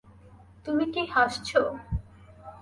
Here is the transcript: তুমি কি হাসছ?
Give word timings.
তুমি 0.65 0.85
কি 0.93 1.01
হাসছ? 1.13 1.49